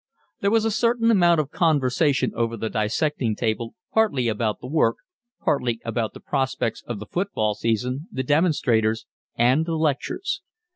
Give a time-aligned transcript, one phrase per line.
[0.39, 4.95] There was a certain amount of conversation over the dissecting table, partly about the work,
[5.45, 10.41] partly about the prospects of the football season, the demonstrators, and the lectures.